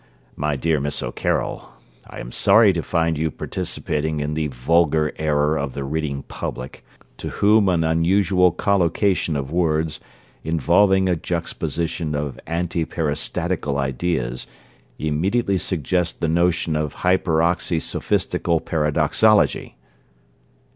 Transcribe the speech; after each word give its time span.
my 0.35 0.55
dear 0.55 0.79
Miss 0.79 1.03
O'Carroll. 1.03 1.73
I 2.09 2.19
am 2.19 2.31
sorry 2.31 2.73
to 2.73 2.81
find 2.81 3.19
you 3.19 3.29
participating 3.29 4.19
in 4.19 4.33
the 4.33 4.47
vulgar 4.47 5.13
error 5.17 5.55
of 5.59 5.75
the 5.75 5.83
reading 5.83 6.23
public, 6.23 6.83
to 7.17 7.29
whom 7.29 7.69
an 7.69 7.83
unusual 7.83 8.51
collocation 8.51 9.35
of 9.35 9.51
words, 9.51 9.99
involving 10.43 11.07
a 11.07 11.15
juxtaposition 11.15 12.15
of 12.15 12.39
antiperistatical 12.47 13.77
ideas, 13.77 14.47
immediately 14.97 15.59
suggests 15.59 16.17
the 16.17 16.27
notion 16.27 16.75
of 16.75 16.95
hyperoxysophistical 17.05 18.65
paradoxology. 18.65 19.75